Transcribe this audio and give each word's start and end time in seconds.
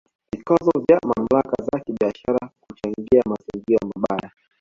Vikwazo 0.33 0.71
vya 0.87 0.99
mamlaka 1.05 1.63
za 1.63 1.81
biashara 1.89 2.49
kuchangia 2.61 3.21
mazingira 3.29 3.79
mabaya 3.95 4.31